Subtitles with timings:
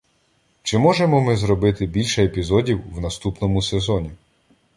[0.63, 4.11] Чи можемо ми зробити більше епізодів в наступному сезоні?